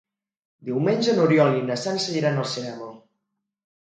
Diumenge 0.69 1.13
n'Oriol 1.17 1.57
i 1.57 1.61
na 1.67 1.77
Sança 1.83 2.15
iran 2.21 2.39
al 2.45 2.49
cinema. 2.53 2.87